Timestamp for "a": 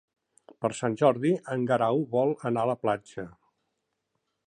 2.67-2.73